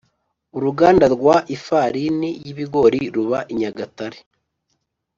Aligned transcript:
Uruganda 0.57 1.05
rwa 1.15 1.35
ifarini 1.55 2.29
y’ 2.45 2.47
ibigori 2.51 3.01
ruba 3.15 3.39
I 3.51 3.53
nyagatare 3.59 4.19